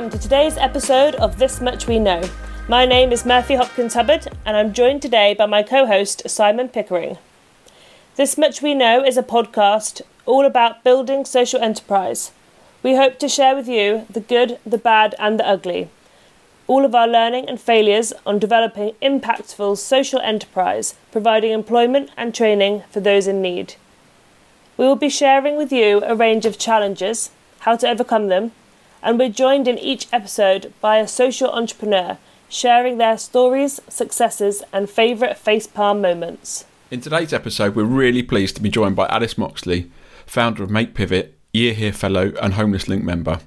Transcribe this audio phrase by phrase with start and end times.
[0.00, 2.22] Welcome to today's episode of This Much We Know.
[2.70, 6.70] My name is Murphy Hopkins Hubbard, and I'm joined today by my co host, Simon
[6.70, 7.18] Pickering.
[8.16, 12.32] This Much We Know is a podcast all about building social enterprise.
[12.82, 15.90] We hope to share with you the good, the bad, and the ugly.
[16.66, 22.84] All of our learning and failures on developing impactful social enterprise, providing employment and training
[22.90, 23.74] for those in need.
[24.78, 28.52] We will be sharing with you a range of challenges, how to overcome them,
[29.02, 32.18] and we're joined in each episode by a social entrepreneur
[32.48, 36.64] sharing their stories, successes, and favourite facepalm moments.
[36.90, 39.90] In today's episode, we're really pleased to be joined by Alice Moxley,
[40.26, 43.38] founder of Make Pivot, Year Here Fellow, and Homeless Link member.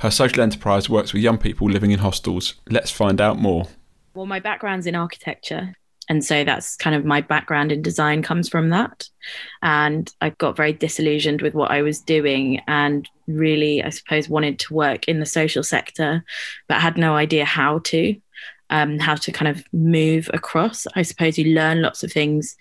[0.00, 2.54] Her social enterprise works with young people living in hostels.
[2.68, 3.68] Let's find out more.
[4.14, 5.74] Well, my background's in architecture.
[6.08, 9.08] And so that's kind of my background in design comes from that.
[9.62, 14.58] And I got very disillusioned with what I was doing and really, I suppose, wanted
[14.60, 16.24] to work in the social sector,
[16.68, 18.16] but had no idea how to,
[18.70, 20.86] um, how to kind of move across.
[20.96, 22.56] I suppose you learn lots of things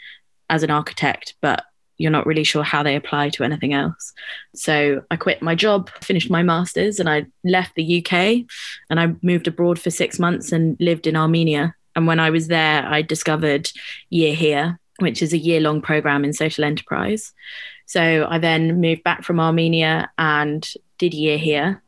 [0.49, 1.63] as an architect, but
[2.01, 4.13] you're not really sure how they apply to anything else.
[4.55, 8.45] So I quit my job, finished my master's, and I left the UK
[8.89, 11.75] and I moved abroad for six months and lived in Armenia.
[11.95, 13.71] And when I was there, I discovered
[14.09, 17.33] Year Here, which is a year long program in social enterprise.
[17.85, 21.81] So I then moved back from Armenia and did Year Here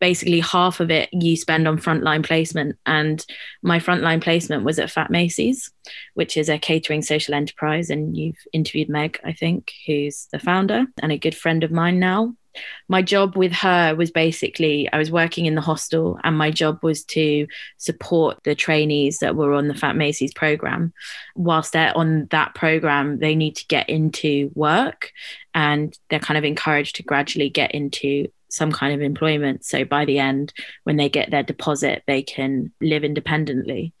[0.00, 2.76] basically half of it you spend on frontline placement.
[2.86, 3.24] And
[3.62, 5.70] my frontline placement was at Fat Macy's,
[6.14, 7.90] which is a catering social enterprise.
[7.90, 12.00] And you've interviewed Meg, I think, who's the founder and a good friend of mine
[12.00, 12.34] now.
[12.88, 16.78] My job with her was basically I was working in the hostel, and my job
[16.82, 20.92] was to support the trainees that were on the Fat Macy's program.
[21.34, 25.12] Whilst they're on that program, they need to get into work
[25.54, 29.64] and they're kind of encouraged to gradually get into some kind of employment.
[29.64, 30.52] So by the end,
[30.84, 33.94] when they get their deposit, they can live independently.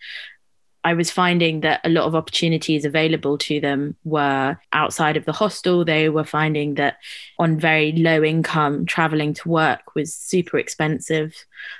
[0.82, 5.32] I was finding that a lot of opportunities available to them were outside of the
[5.32, 5.84] hostel.
[5.84, 6.96] They were finding that
[7.38, 11.34] on very low income, traveling to work was super expensive.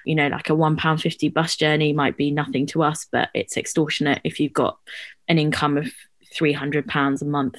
[0.04, 4.20] You know, like a £1.50 bus journey might be nothing to us, but it's extortionate
[4.24, 4.78] if you've got
[5.28, 5.90] an income of
[6.34, 7.56] £300 a month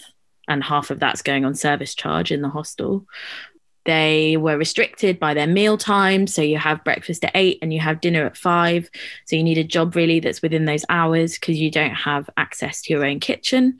[0.47, 3.05] and half of that's going on service charge in the hostel.
[3.85, 6.27] They were restricted by their meal time.
[6.27, 8.89] So you have breakfast at eight and you have dinner at five.
[9.25, 12.81] So you need a job really that's within those hours because you don't have access
[12.83, 13.79] to your own kitchen.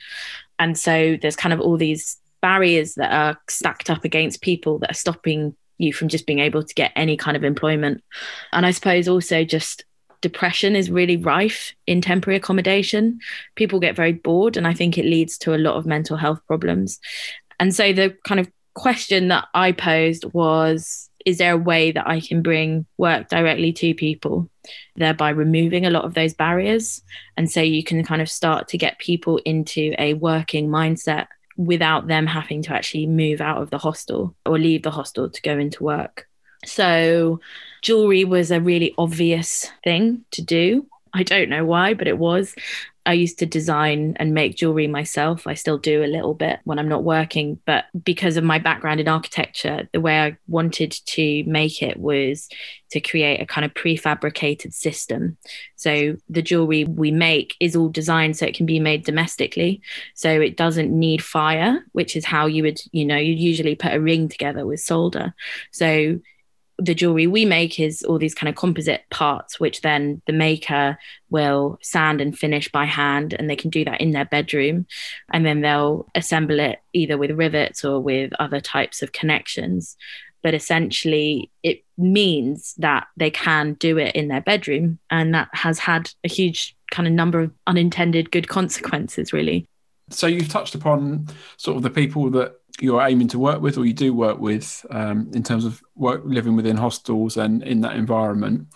[0.58, 4.92] And so there's kind of all these barriers that are stacked up against people that
[4.92, 8.04] are stopping you from just being able to get any kind of employment.
[8.54, 9.84] And I suppose also just
[10.22, 13.20] depression is really rife in temporary accommodation.
[13.56, 16.40] People get very bored, and I think it leads to a lot of mental health
[16.48, 17.00] problems.
[17.60, 22.08] And so the kind of question that I posed was is there a way that
[22.08, 24.50] I can bring work directly to people,
[24.96, 27.02] thereby removing a lot of those barriers?
[27.38, 31.28] And so you can kind of start to get people into a working mindset
[31.58, 35.42] without them having to actually move out of the hostel or leave the hostel to
[35.42, 36.28] go into work.
[36.66, 37.40] So,
[37.82, 40.88] jewelry was a really obvious thing to do.
[41.14, 42.56] I don't know why, but it was.
[43.06, 45.48] I used to design and make jewelry myself.
[45.48, 49.00] I still do a little bit when I'm not working, but because of my background
[49.00, 52.48] in architecture, the way I wanted to make it was
[52.92, 55.38] to create a kind of prefabricated system.
[55.76, 59.82] So the jewelry we make is all designed so it can be made domestically.
[60.14, 63.94] So it doesn't need fire, which is how you would, you know, you usually put
[63.94, 65.34] a ring together with solder.
[65.72, 66.20] So
[66.82, 70.98] the jewelry we make is all these kind of composite parts, which then the maker
[71.30, 74.88] will sand and finish by hand, and they can do that in their bedroom.
[75.32, 79.96] And then they'll assemble it either with rivets or with other types of connections.
[80.44, 84.98] But essentially, it means that they can do it in their bedroom.
[85.12, 89.68] And that has had a huge kind of number of unintended good consequences, really.
[90.10, 93.86] So you've touched upon sort of the people that you're aiming to work with or
[93.86, 97.96] you do work with um, in terms of work living within hostels and in that
[97.96, 98.68] environment.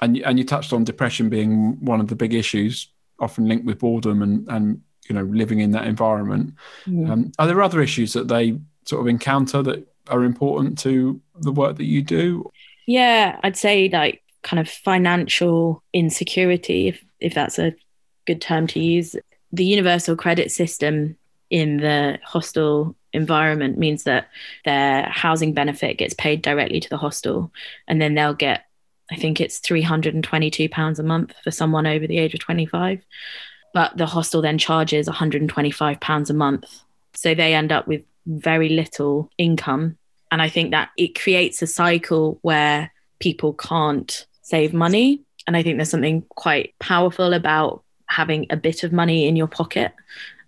[0.00, 3.78] And and you touched on depression being one of the big issues often linked with
[3.78, 6.54] boredom and and you know living in that environment.
[6.86, 7.10] Mm.
[7.10, 11.52] um, are there other issues that they sort of encounter that are important to the
[11.52, 12.50] work that you do?
[12.86, 17.74] Yeah i'd say like kind of financial insecurity if if that's a
[18.26, 19.16] good term to use.
[19.52, 21.16] The universal credit system
[21.50, 24.28] in the hostel environment means that
[24.64, 27.52] their housing benefit gets paid directly to the hostel.
[27.88, 28.64] And then they'll get
[29.12, 33.04] i think it's 322 pounds a month for someone over the age of 25
[33.72, 36.80] but the hostel then charges 125 pounds a month.
[37.14, 39.96] So they end up with very little income.
[40.32, 45.22] And i think that it creates a cycle where people can't save money.
[45.46, 49.46] And I think there's something quite powerful about having a bit of money in your
[49.46, 49.92] pocket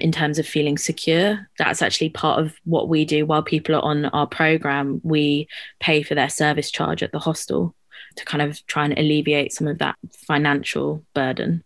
[0.00, 1.48] in terms of feeling secure.
[1.58, 5.00] That's actually part of what we do while people are on our program.
[5.04, 5.48] We
[5.78, 7.74] pay for their service charge at the hostel
[8.16, 11.62] to kind of try and alleviate some of that financial burden.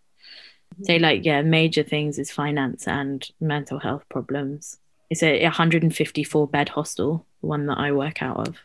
[0.83, 1.03] So, mm-hmm.
[1.03, 4.79] like, yeah, major things is finance and mental health problems.
[5.09, 8.57] It's a 154 bed hostel, one that I work out of.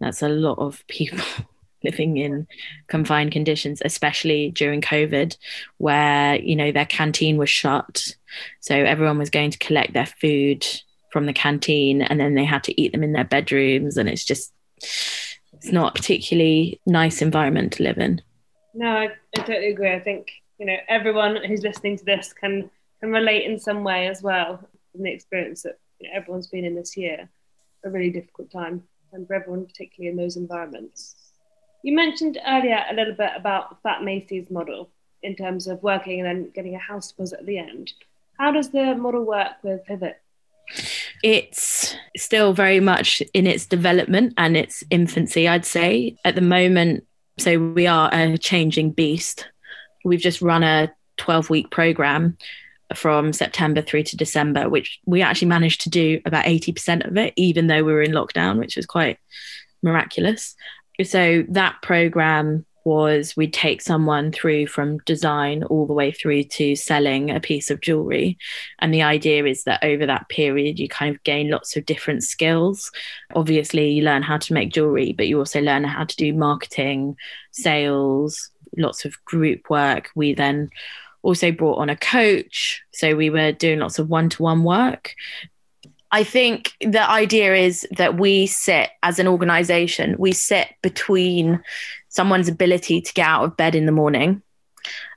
[0.00, 1.20] That's a lot of people
[1.84, 2.46] living in
[2.88, 5.36] confined conditions, especially during COVID,
[5.78, 8.16] where you know their canteen was shut,
[8.60, 10.66] so everyone was going to collect their food
[11.10, 14.24] from the canteen, and then they had to eat them in their bedrooms, and it's
[14.24, 14.52] just
[15.62, 18.20] it's not a particularly nice environment to live in.
[18.74, 19.92] No, I, I totally agree.
[19.92, 22.70] I think you know everyone who's listening to this can
[23.00, 24.58] can relate in some way as well
[24.92, 27.28] from the experience that you know, everyone's been in this year,
[27.84, 28.82] a really difficult time,
[29.12, 31.16] and for everyone particularly in those environments.
[31.82, 34.88] You mentioned earlier a little bit about Fat Macy's model
[35.22, 37.92] in terms of working and then getting a house deposit at the end.
[38.38, 40.20] How does the model work with Pivot?
[41.24, 46.16] It's still very much in its development and its infancy, I'd say.
[46.24, 47.04] At the moment,
[47.38, 49.48] so we are a changing beast.
[50.04, 52.36] We've just run a 12 week program
[52.94, 57.32] from September through to December, which we actually managed to do about 80% of it,
[57.36, 59.18] even though we were in lockdown, which was quite
[59.82, 60.54] miraculous
[61.04, 66.74] so that program was we'd take someone through from design all the way through to
[66.74, 68.36] selling a piece of jewelry.
[68.80, 72.24] And the idea is that over that period, you kind of gain lots of different
[72.24, 72.90] skills.
[73.34, 77.16] Obviously, you learn how to make jewelry, but you also learn how to do marketing,
[77.52, 80.10] sales, lots of group work.
[80.14, 80.70] We then
[81.22, 82.82] also brought on a coach.
[82.92, 85.14] So we were doing lots of one to one work.
[86.12, 91.62] I think the idea is that we sit as an organization, we sit between
[92.10, 94.42] someone's ability to get out of bed in the morning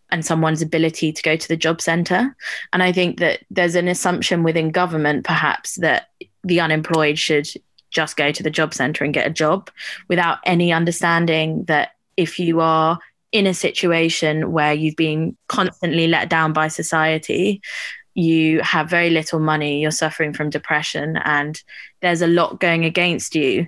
[0.10, 2.34] and someone's ability to go to the job center.
[2.72, 6.10] And I think that there's an assumption within government, perhaps, that
[6.44, 7.50] the unemployed should
[7.92, 9.70] just go to the job center and get a job
[10.08, 13.00] without any understanding that if you are
[13.34, 17.62] in a situation where you've been constantly let down by society
[18.16, 21.62] you have very little money, you're suffering from depression, and
[22.02, 23.68] there's a lot going against you.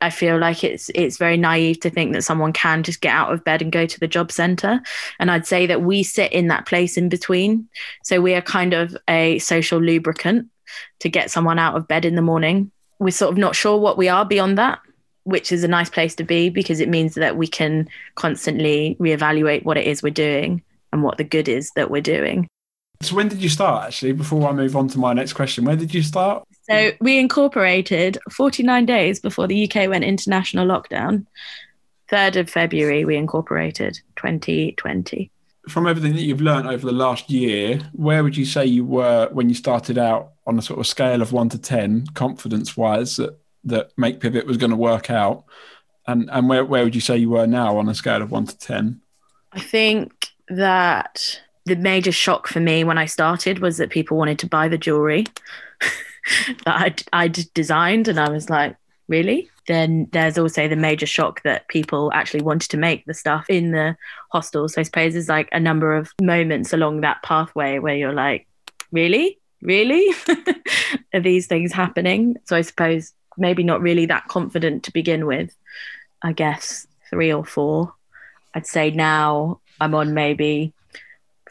[0.00, 3.32] I feel like it's it's very naive to think that someone can just get out
[3.32, 4.82] of bed and go to the job center.
[5.18, 7.68] And I'd say that we sit in that place in between.
[8.02, 10.48] So we are kind of a social lubricant
[10.98, 12.70] to get someone out of bed in the morning.
[12.98, 14.80] We're sort of not sure what we are beyond that,
[15.22, 19.64] which is a nice place to be because it means that we can constantly reevaluate
[19.64, 20.62] what it is we're doing
[20.92, 22.48] and what the good is that we're doing.
[23.00, 24.12] So when did you start actually?
[24.12, 26.46] Before I move on to my next question, where did you start?
[26.62, 31.26] So we incorporated 49 days before the UK went into national lockdown.
[32.10, 35.30] 3rd of February we incorporated 2020.
[35.68, 39.28] From everything that you've learned over the last year, where would you say you were
[39.32, 43.16] when you started out on a sort of scale of 1 to 10 confidence wise
[43.16, 45.44] that that Make Pivot was going to work out?
[46.06, 48.46] And and where where would you say you were now on a scale of 1
[48.46, 49.00] to 10?
[49.52, 54.38] I think that the major shock for me when I started was that people wanted
[54.40, 55.26] to buy the jewelry
[56.64, 58.08] that I'd, I'd designed.
[58.08, 58.76] And I was like,
[59.08, 59.50] really?
[59.66, 63.70] Then there's also the major shock that people actually wanted to make the stuff in
[63.70, 63.96] the
[64.30, 64.68] hostel.
[64.68, 68.46] So I suppose there's like a number of moments along that pathway where you're like,
[68.92, 69.38] really?
[69.62, 70.06] Really?
[71.14, 72.36] Are these things happening?
[72.44, 75.54] So I suppose maybe not really that confident to begin with.
[76.22, 77.94] I guess three or four.
[78.54, 80.72] I'd say now I'm on maybe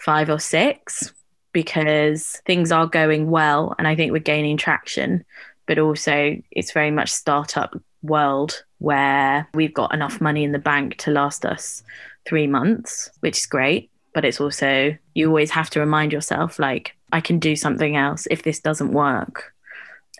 [0.03, 1.13] five or six
[1.53, 5.23] because things are going well and I think we're gaining traction.
[5.65, 10.97] But also, it's very much startup world where we've got enough money in the bank
[10.97, 11.83] to last us
[12.25, 13.89] three months, which is great.
[14.13, 18.27] But it's also, you always have to remind yourself, like, I can do something else
[18.29, 19.53] if this doesn't work.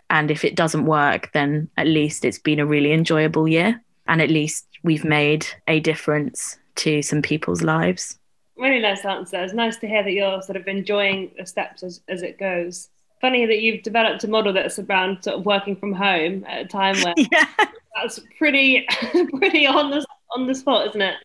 [0.08, 3.82] And if it doesn't work, then at least it's been a really enjoyable year.
[4.06, 8.18] And at least we've made a difference to some people's lives
[8.56, 9.42] really nice answer.
[9.42, 12.88] It's nice to hear that you're sort of enjoying the steps as, as it goes.
[13.20, 16.68] Funny that you've developed a model that's around sort of working from home at a
[16.68, 17.46] time where yeah.
[17.94, 18.86] that's pretty
[19.38, 21.16] pretty on the on the spot, isn't it?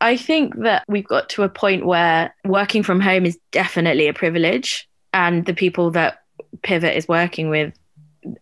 [0.00, 4.14] I think that we've got to a point where working from home is definitely a
[4.14, 6.22] privilege, and the people that
[6.62, 7.74] Pivot is working with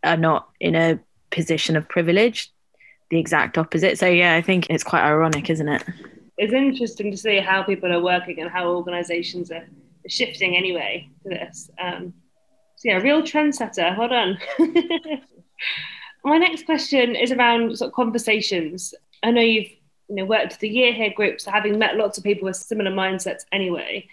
[0.02, 0.98] are not in a
[1.30, 2.50] position of privilege.
[3.10, 3.98] The exact opposite.
[3.98, 5.82] So yeah, I think it's quite ironic, isn't it?
[6.38, 9.66] It's interesting to see how people are working and how organizations are
[10.06, 11.70] shifting anyway to this.
[11.78, 12.14] Um,
[12.76, 13.98] so yeah, real trendsetter.
[13.98, 14.38] Well done.
[16.24, 18.94] My next question is around sort of conversations.
[19.22, 19.70] I know you've
[20.08, 22.90] you know worked the year here group, so having met lots of people with similar
[22.90, 24.06] mindsets anyway,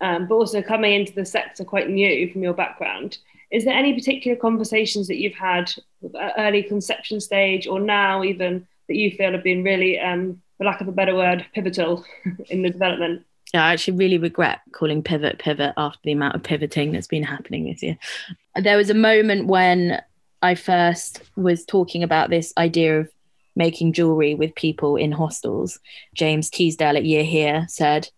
[0.00, 3.18] um, but also coming into the sector quite new from your background.
[3.50, 5.72] Is there any particular conversations that you've had
[6.18, 10.66] at early conception stage or now even that you feel have been really, um, for
[10.66, 12.04] lack of a better word, pivotal
[12.48, 13.26] in the development?
[13.52, 17.24] Yeah, I actually really regret calling pivot pivot after the amount of pivoting that's been
[17.24, 17.98] happening this year.
[18.54, 20.00] There was a moment when
[20.40, 23.10] I first was talking about this idea of
[23.54, 25.78] making jewelry with people in hostels.
[26.14, 28.08] James Teasdale at Year Here said,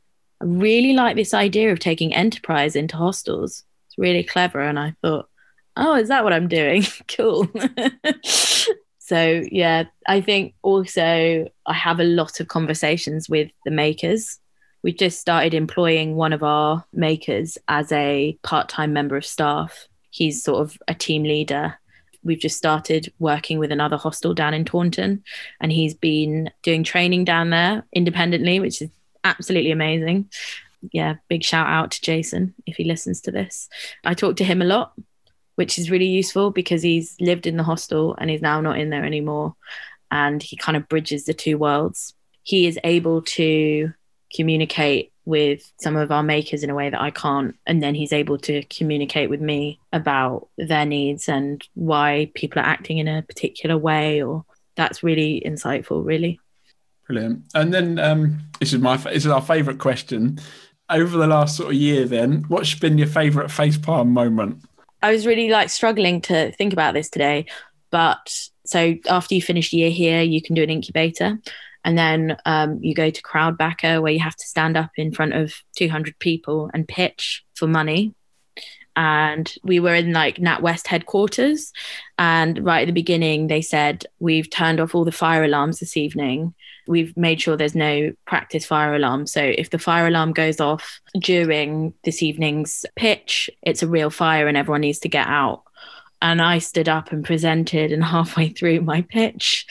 [0.40, 3.64] I really like this idea of taking enterprise into hostels.
[3.88, 4.60] It's really clever.
[4.60, 5.28] And I thought,
[5.76, 6.84] oh, is that what I'm doing?
[7.08, 7.48] cool.
[9.04, 14.38] so, yeah, I think also I have a lot of conversations with the makers
[14.84, 19.88] we just started employing one of our makers as a part time member of staff.
[20.10, 21.78] He's sort of a team leader.
[22.22, 25.24] We've just started working with another hostel down in Taunton,
[25.58, 28.90] and he's been doing training down there independently, which is
[29.24, 30.28] absolutely amazing.
[30.92, 33.70] Yeah, big shout out to Jason if he listens to this.
[34.04, 34.92] I talk to him a lot,
[35.56, 38.90] which is really useful because he's lived in the hostel and he's now not in
[38.90, 39.54] there anymore.
[40.10, 42.14] And he kind of bridges the two worlds.
[42.42, 43.92] He is able to
[44.34, 47.56] communicate with some of our makers in a way that I can't.
[47.66, 52.66] And then he's able to communicate with me about their needs and why people are
[52.66, 54.22] acting in a particular way.
[54.22, 54.44] Or
[54.76, 56.40] that's really insightful, really.
[57.06, 57.44] Brilliant.
[57.54, 60.38] And then um, this is my this is our favourite question.
[60.90, 64.62] Over the last sort of year, then, what's been your favourite facepalm moment?
[65.04, 67.44] I was really like struggling to think about this today,
[67.90, 71.38] but so after you finish year here, you can do an incubator.
[71.84, 75.34] And then um, you go to Crowdbacker, where you have to stand up in front
[75.34, 78.14] of 200 people and pitch for money.
[78.96, 81.70] And we were in like NatWest headquarters.
[82.18, 85.98] And right at the beginning, they said, We've turned off all the fire alarms this
[85.98, 86.54] evening.
[86.86, 89.26] We've made sure there's no practice fire alarm.
[89.26, 94.48] So if the fire alarm goes off during this evening's pitch, it's a real fire
[94.48, 95.64] and everyone needs to get out
[96.24, 97.92] and I stood up and presented.
[97.92, 99.66] And halfway through my pitch,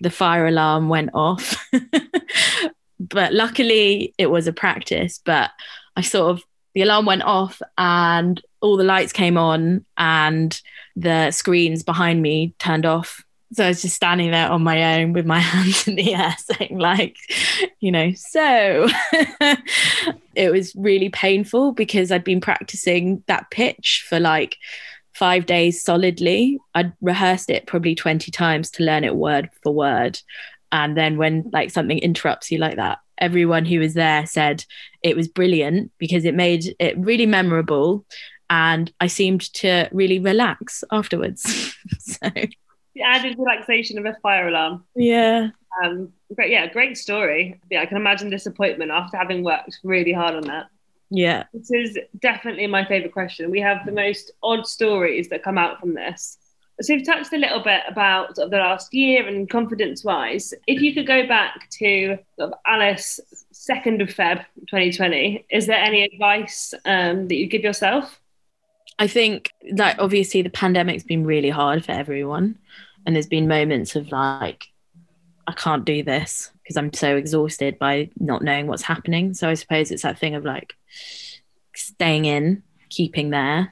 [0.00, 1.68] the fire alarm went off.
[3.00, 5.20] but luckily, it was a practice.
[5.22, 5.50] But
[5.96, 6.44] I sort of,
[6.74, 10.60] the alarm went off and all the lights came on and
[10.94, 13.24] the screens behind me turned off.
[13.52, 16.34] So I was just standing there on my own with my hands in the air
[16.38, 17.16] saying, like,
[17.80, 18.88] you know, so
[20.34, 24.56] it was really painful because I'd been practicing that pitch for like
[25.14, 26.58] five days solidly.
[26.74, 30.20] I'd rehearsed it probably 20 times to learn it word for word.
[30.72, 34.64] And then when like something interrupts you like that, everyone who was there said
[35.02, 38.04] it was brilliant because it made it really memorable.
[38.50, 41.74] And I seemed to really relax afterwards.
[41.98, 42.28] so
[42.96, 44.84] the added relaxation of a fire alarm.
[44.96, 45.50] Yeah.
[45.84, 47.60] Um, great, yeah, great story.
[47.70, 50.66] Yeah, I can imagine disappointment after having worked really hard on that.
[51.10, 51.44] Yeah.
[51.52, 53.50] This is definitely my favourite question.
[53.50, 56.38] We have the most odd stories that come out from this.
[56.80, 60.52] So we've touched a little bit about sort of the last year and confidence wise.
[60.66, 63.20] If you could go back to sort of Alice,
[63.54, 68.20] 2nd of Feb 2020, is there any advice um, that you give yourself?
[68.98, 72.58] I think that obviously the pandemic's been really hard for everyone.
[73.04, 74.68] And there's been moments of like,
[75.46, 79.34] I can't do this because I'm so exhausted by not knowing what's happening.
[79.34, 80.74] So I suppose it's that thing of like
[81.74, 83.70] staying in, keeping there,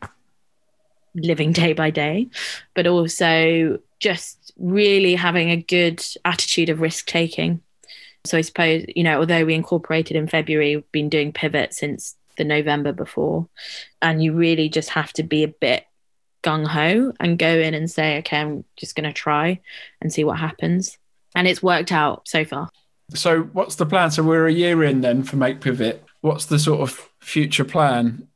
[1.15, 2.29] living day by day,
[2.75, 7.61] but also just really having a good attitude of risk taking.
[8.25, 12.17] So I suppose, you know, although we incorporated in February, we've been doing pivot since
[12.37, 13.49] the November before.
[14.01, 15.85] And you really just have to be a bit
[16.45, 19.61] gung ho and go in and say, okay, I'm just going to try
[20.01, 20.99] and see what happens.
[21.35, 22.71] And it's worked out so far.
[23.15, 24.11] So, what's the plan?
[24.11, 26.05] So, we're a year in then for Make Pivot.
[26.21, 28.29] What's the sort of future plan?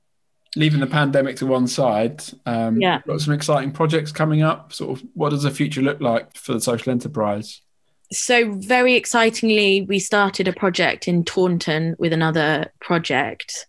[0.56, 4.72] Leaving the pandemic to one side, um, yeah, got some exciting projects coming up.
[4.72, 7.60] Sort of, what does the future look like for the social enterprise?
[8.10, 13.66] So, very excitingly, we started a project in Taunton with another project,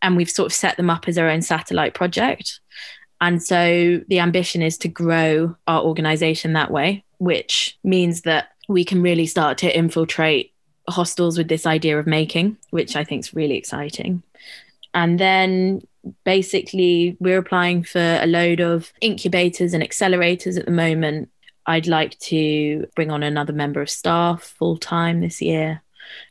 [0.00, 2.60] and we've sort of set them up as our own satellite project.
[3.22, 8.84] And so, the ambition is to grow our organization that way, which means that we
[8.84, 10.52] can really start to infiltrate
[10.88, 14.24] hostels with this idea of making, which I think is really exciting.
[14.92, 15.86] And then
[16.24, 21.30] basically, we're applying for a load of incubators and accelerators at the moment.
[21.66, 25.80] I'd like to bring on another member of staff full time this year.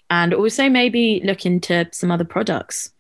[0.10, 2.92] And also maybe look into some other products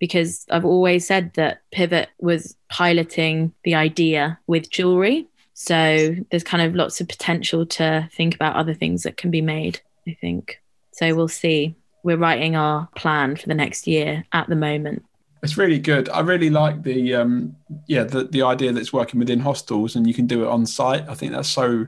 [0.00, 5.28] because I've always said that Pivot was piloting the idea with jewelry
[5.60, 9.42] so there's kind of lots of potential to think about other things that can be
[9.42, 9.78] made,
[10.08, 10.58] I think.
[10.92, 11.74] So we'll see.
[12.02, 15.04] We're writing our plan for the next year at the moment.
[15.42, 16.08] It's really good.
[16.08, 20.06] I really like the um, yeah the the idea that it's working within hostels and
[20.06, 21.06] you can do it on site.
[21.10, 21.86] I think that's so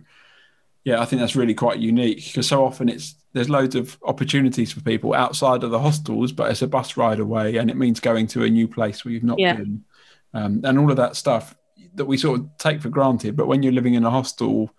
[0.85, 4.73] yeah, I think that's really quite unique because so often it's there's loads of opportunities
[4.73, 8.01] for people outside of the hostels, but it's a bus ride away and it means
[8.01, 9.55] going to a new place where you've not Yeah.
[9.57, 9.85] been,
[10.35, 11.55] um, and all of that stuff
[11.95, 13.37] that we sort of take for granted.
[13.37, 14.71] But when you're living in a hostel,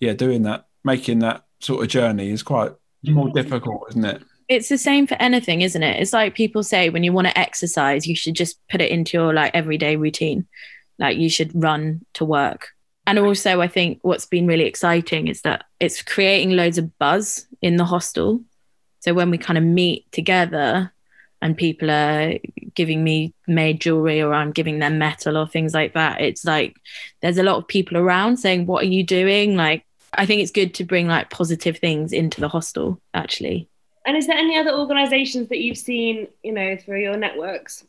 [0.00, 2.72] yeah, doing that, making that sort of journey is quite
[3.04, 4.22] more difficult, isn't it?
[4.48, 6.00] It's the same for anything, isn't it?
[6.00, 9.18] It's like people say when you want to exercise, you should just put it into
[9.18, 10.46] your like everyday routine.
[10.98, 12.68] Like you should run to work.
[13.08, 17.46] And also, I think what's been really exciting is that it's creating loads of buzz
[17.62, 18.42] in the hostel.
[19.00, 20.92] So when we kind of meet together
[21.40, 22.34] and people are
[22.74, 26.76] giving me made jewelry or I'm giving them metal or things like that, it's like
[27.22, 29.56] there's a lot of people around saying, What are you doing?
[29.56, 33.70] Like, I think it's good to bring like positive things into the hostel, actually.
[34.04, 37.84] And is there any other organisations that you've seen, you know, through your networks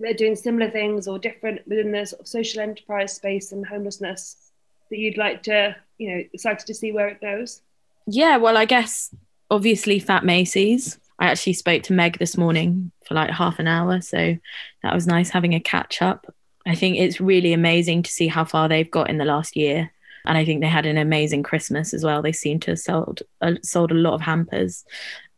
[0.00, 3.66] that are doing similar things or different within the sort of social enterprise space and
[3.66, 4.50] homelessness
[4.90, 7.62] that you'd like to, you know, excited to see where it goes?
[8.06, 9.14] Yeah, well, I guess
[9.50, 10.98] obviously Fat Macy's.
[11.18, 14.00] I actually spoke to Meg this morning for like half an hour.
[14.00, 14.36] So
[14.82, 16.32] that was nice having a catch up.
[16.66, 19.90] I think it's really amazing to see how far they've got in the last year.
[20.24, 22.22] And I think they had an amazing Christmas as well.
[22.22, 24.84] They seem to have sold, uh, sold a lot of hampers.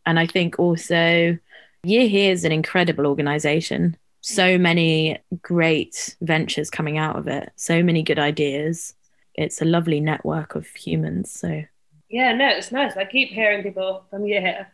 [0.07, 1.39] And I think also
[1.85, 3.97] Year Here is an incredible organization.
[4.23, 8.95] So many great ventures coming out of it, so many good ideas.
[9.35, 11.31] It's a lovely network of humans.
[11.33, 11.65] So
[12.09, 12.97] Yeah, no, it's nice.
[12.97, 14.69] I keep hearing people from year here.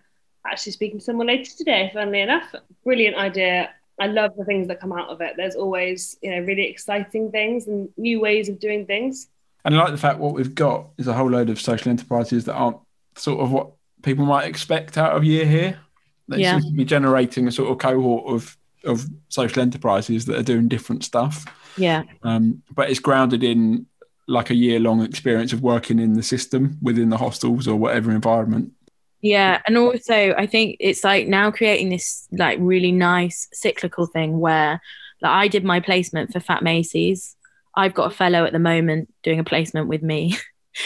[0.47, 3.71] Actually, speaking to someone later today, funnily enough, brilliant idea.
[3.99, 5.35] I love the things that come out of it.
[5.37, 9.29] There's always, you know, really exciting things and new ways of doing things.
[9.65, 12.45] And I like the fact what we've got is a whole load of social enterprises
[12.45, 12.79] that aren't
[13.17, 13.71] sort of what
[14.03, 15.79] people might expect out of year here.
[16.29, 16.61] They Yeah.
[16.61, 20.69] seem to be generating a sort of cohort of of social enterprises that are doing
[20.69, 21.45] different stuff.
[21.77, 23.87] yeah, Um, but it's grounded in
[24.27, 28.11] like a year long experience of working in the system within the hostels or whatever
[28.11, 28.73] environment.
[29.21, 34.39] Yeah, and also I think it's like now creating this like really nice cyclical thing
[34.39, 34.81] where
[35.21, 37.35] like I did my placement for Fat Macy's.
[37.75, 40.37] I've got a fellow at the moment doing a placement with me.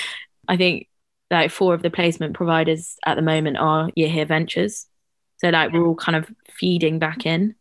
[0.48, 0.88] I think
[1.30, 4.86] like four of the placement providers at the moment are Year Here Ventures.
[5.38, 7.54] So like we're all kind of feeding back in.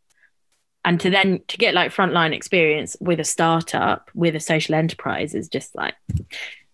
[0.83, 5.35] And to then to get like frontline experience with a startup, with a social enterprise
[5.35, 5.95] is just like,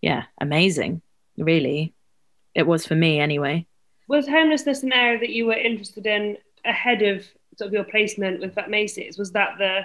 [0.01, 1.01] yeah, amazing.
[1.37, 1.93] Really.
[2.55, 3.67] It was for me anyway.
[4.07, 7.25] Was homelessness an area that you were interested in ahead of
[7.57, 9.17] sort of your placement with Fat Macy's?
[9.17, 9.81] Was that the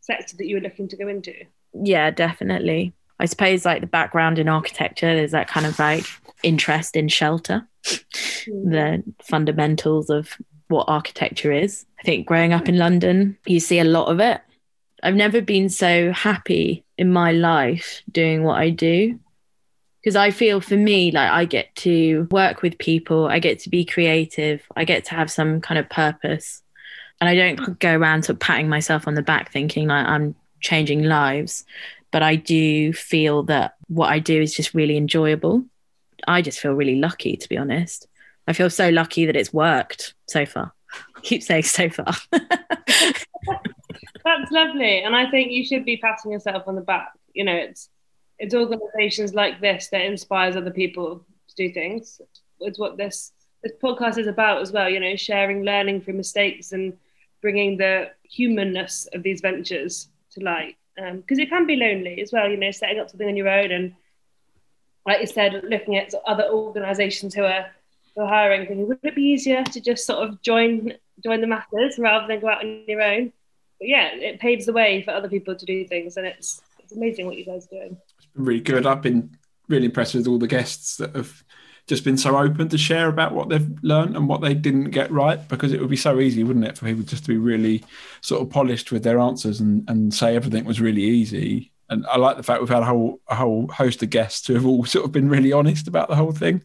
[0.00, 1.34] sector that you were looking to go into?
[1.74, 2.92] Yeah, definitely.
[3.18, 6.04] I suppose like the background in architecture, there's that kind of like
[6.42, 8.70] interest in shelter, hmm.
[8.70, 10.36] the fundamentals of
[10.68, 11.84] what architecture is.
[12.00, 14.40] I think growing up in London, you see a lot of it.
[15.02, 19.18] I've never been so happy in my life doing what I do.
[20.00, 23.70] Because I feel for me, like I get to work with people, I get to
[23.70, 26.62] be creative, I get to have some kind of purpose.
[27.20, 30.34] And I don't go around sort of patting myself on the back thinking like I'm
[30.60, 31.64] changing lives
[32.16, 35.64] but I do feel that what I do is just really enjoyable.
[36.26, 38.08] I just feel really lucky, to be honest.
[38.46, 40.72] I feel so lucky that it's worked so far.
[41.16, 42.12] I keep saying so far.
[44.24, 47.12] That's lovely, and I think you should be patting yourself on the back.
[47.32, 47.88] You know, it's
[48.38, 52.20] it's organisations like this that inspires other people to do things.
[52.60, 53.32] It's what this
[53.62, 54.88] this podcast is about as well.
[54.88, 56.96] You know, sharing, learning from mistakes, and
[57.40, 60.76] bringing the humanness of these ventures to light.
[61.00, 62.48] Um, because it can be lonely as well.
[62.48, 63.94] You know, setting up something on your own, and
[65.06, 67.66] like you said, looking at other organisations who are
[68.24, 70.92] hiring, thinking, would it be easier to just sort of join
[71.24, 73.32] join the masses rather than go out on your own?
[73.78, 76.92] But yeah, it paves the way for other people to do things, and it's it's
[76.92, 77.96] amazing what you guys are doing.
[78.16, 78.86] It's been really good.
[78.86, 79.36] I've been
[79.68, 81.42] really impressed with all the guests that have
[81.86, 85.10] just been so open to share about what they've learned and what they didn't get
[85.10, 87.84] right because it would be so easy, wouldn't it, for people just to be really
[88.20, 91.72] sort of polished with their answers and, and say everything was really easy.
[91.88, 94.54] And I like the fact we've had a whole a whole host of guests who
[94.54, 96.62] have all sort of been really honest about the whole thing.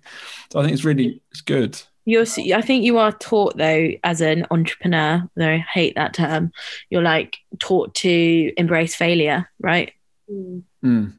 [0.51, 1.81] So I think it's really it's good.
[2.03, 6.51] You're, I think you are taught though, as an entrepreneur, though I hate that term,
[6.89, 9.91] you're like taught to embrace failure, right?
[10.29, 10.63] Mm.
[10.83, 11.13] Mm.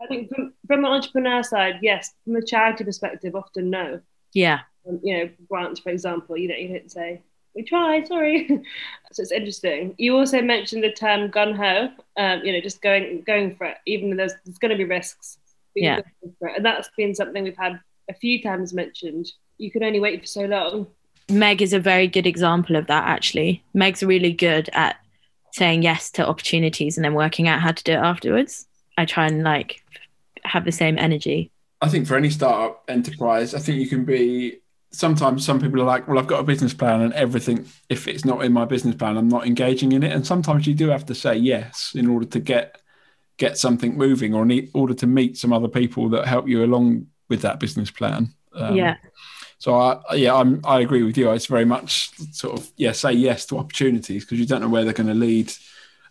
[0.00, 2.12] I think from, from an entrepreneur side, yes.
[2.24, 4.00] From a charity perspective, often no.
[4.32, 4.60] Yeah.
[4.88, 7.22] Um, you know, grants, for example, you know, you don't say
[7.54, 8.46] we try, sorry.
[9.12, 9.94] so it's interesting.
[9.98, 11.88] You also mentioned the term gun ho.
[12.16, 14.84] Um, you know, just going going for it, even though there's, there's going to be
[14.84, 15.38] risks.
[15.74, 16.02] Yeah.
[16.38, 16.56] for it.
[16.56, 20.26] And that's been something we've had a few times mentioned you can only wait for
[20.26, 20.86] so long.
[21.28, 23.62] Meg is a very good example of that, actually.
[23.72, 24.96] Meg's really good at
[25.52, 28.66] saying yes to opportunities and then working out how to do it afterwards.
[28.98, 29.82] I try and like
[30.44, 31.50] have the same energy.
[31.80, 34.58] I think for any startup enterprise, I think you can be
[34.94, 37.66] sometimes some people are like, well, I've got a business plan and everything.
[37.88, 40.12] If it's not in my business plan, I'm not engaging in it.
[40.12, 42.80] And sometimes you do have to say yes in order to get
[43.36, 47.06] get something moving or in order to meet some other people that help you along
[47.28, 48.32] with that business plan.
[48.54, 48.96] Um, yeah.
[49.58, 51.30] So I yeah I'm I agree with you.
[51.32, 54.84] It's very much sort of yeah say yes to opportunities because you don't know where
[54.84, 55.52] they're going to lead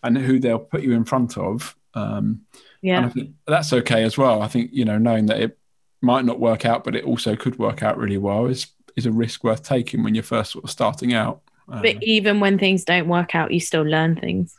[0.02, 1.76] and who they'll put you in front of.
[1.94, 2.42] Um,
[2.82, 4.42] yeah, and I think that's okay as well.
[4.42, 5.58] I think you know knowing that it
[6.04, 9.12] might not work out, but it also could work out really well is is a
[9.12, 11.42] risk worth taking when you're first sort of starting out.
[11.68, 14.56] Um, but even when things don't work out, you still learn things.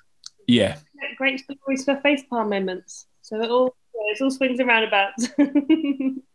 [0.49, 0.79] Yeah.
[1.19, 3.07] Great stories for facepalm moments.
[3.23, 5.29] So it all it's all swings and roundabouts.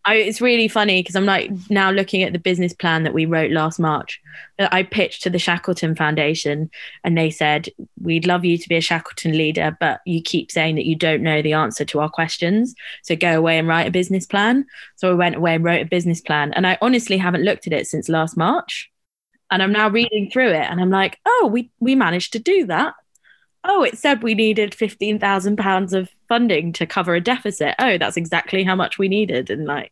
[0.05, 3.25] I, it's really funny because I'm like now looking at the business plan that we
[3.25, 4.21] wrote last March.
[4.57, 6.69] That I pitched to the Shackleton Foundation,
[7.03, 7.69] and they said,
[8.01, 11.23] "We'd love you to be a Shackleton leader, but you keep saying that you don't
[11.23, 12.75] know the answer to our questions.
[13.03, 15.85] So go away and write a business plan." So I went away and wrote a
[15.85, 18.91] business plan, and I honestly haven't looked at it since last March.
[19.51, 22.65] And I'm now reading through it, and I'm like, "Oh, we we managed to do
[22.67, 22.93] that."
[23.65, 27.75] oh, it said we needed fifteen thousand pounds of funding to cover a deficit.
[27.79, 29.91] Oh, that's exactly how much we needed, and like,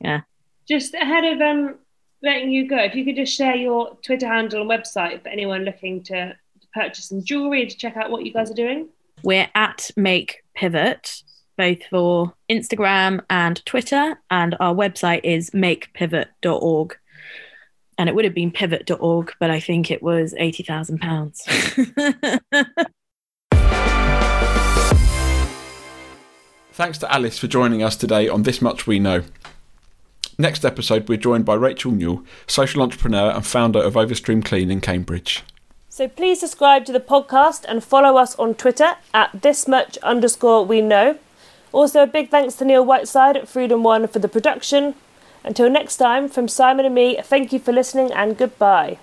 [0.00, 0.22] yeah.
[0.68, 1.76] Just ahead of um
[2.22, 5.62] letting you go, if you could just share your Twitter handle and website for anyone
[5.62, 6.36] looking to
[6.74, 8.88] purchase some jewelry to check out what you guys are doing.
[9.22, 11.22] We're at Make Pivot,
[11.56, 16.96] both for Instagram and Twitter, and our website is makepivot.org
[17.98, 22.40] and it would have been pivot.org, but I think it was £80,000.
[26.72, 29.24] Thanks to Alice for joining us today on This Much We Know.
[30.38, 34.80] Next episode, we're joined by Rachel Newell, social entrepreneur and founder of Overstream Clean in
[34.80, 35.42] Cambridge.
[35.90, 40.64] So please subscribe to the podcast and follow us on Twitter at this much underscore
[40.64, 41.18] we know.
[41.72, 44.94] Also, a big thanks to Neil Whiteside at Freedom One for the production.
[45.44, 48.96] Until next time, from Simon and me, thank you for listening and goodbye.